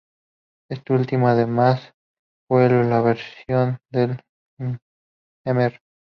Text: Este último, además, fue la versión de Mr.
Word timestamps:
Este 0.71 0.93
último, 0.93 1.27
además, 1.27 1.93
fue 2.49 2.67
la 2.69 3.01
versión 3.01 3.77
de 3.91 4.19
Mr. 5.45 5.77